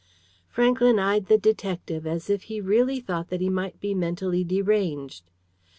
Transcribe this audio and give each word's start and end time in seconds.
Franklyn 0.49 0.97
eyed 0.97 1.27
the 1.27 1.37
detective 1.37 2.07
as 2.07 2.27
if 2.27 2.41
he 2.49 2.59
really 2.59 2.99
thought 2.99 3.27
that 3.29 3.39
he 3.39 3.49
might 3.49 3.79
be 3.79 3.93
mentally 3.93 4.43
deranged. 4.43 5.29